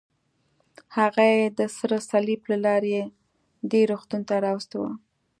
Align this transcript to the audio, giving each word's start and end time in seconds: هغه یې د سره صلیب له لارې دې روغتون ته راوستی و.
هغه 0.97 1.25
یې 1.37 1.45
د 1.57 1.59
سره 1.77 1.97
صلیب 2.09 2.41
له 2.51 2.57
لارې 2.65 2.97
دې 3.71 3.81
روغتون 3.91 4.21
ته 4.29 4.35
راوستی 4.45 4.77
و. 4.79 4.83